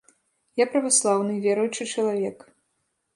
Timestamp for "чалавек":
1.97-2.37